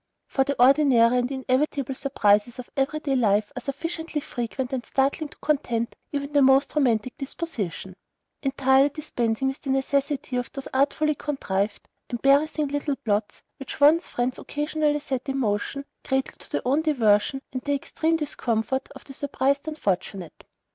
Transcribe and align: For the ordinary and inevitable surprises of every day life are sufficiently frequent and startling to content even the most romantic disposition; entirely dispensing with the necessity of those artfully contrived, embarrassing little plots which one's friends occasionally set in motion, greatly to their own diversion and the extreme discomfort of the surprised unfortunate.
For 0.25 0.43
the 0.43 0.59
ordinary 0.59 1.17
and 1.19 1.31
inevitable 1.31 1.93
surprises 1.93 2.57
of 2.57 2.71
every 2.75 3.01
day 3.01 3.15
life 3.15 3.51
are 3.55 3.61
sufficiently 3.61 4.19
frequent 4.19 4.73
and 4.73 4.83
startling 4.83 5.27
to 5.29 5.37
content 5.43 5.95
even 6.11 6.31
the 6.31 6.41
most 6.41 6.73
romantic 6.75 7.15
disposition; 7.19 7.95
entirely 8.41 8.89
dispensing 8.89 9.49
with 9.49 9.61
the 9.61 9.69
necessity 9.69 10.37
of 10.37 10.51
those 10.53 10.67
artfully 10.73 11.13
contrived, 11.13 11.87
embarrassing 12.09 12.69
little 12.69 12.95
plots 12.95 13.43
which 13.57 13.79
one's 13.79 14.07
friends 14.07 14.39
occasionally 14.39 14.99
set 15.01 15.29
in 15.29 15.37
motion, 15.37 15.85
greatly 16.03 16.33
to 16.39 16.49
their 16.49 16.67
own 16.67 16.81
diversion 16.81 17.43
and 17.53 17.61
the 17.61 17.75
extreme 17.75 18.15
discomfort 18.15 18.87
of 18.95 19.03
the 19.05 19.13
surprised 19.13 19.67
unfortunate. 19.67 20.45